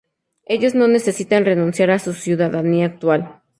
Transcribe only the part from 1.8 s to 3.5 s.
a su ciudadanía actual.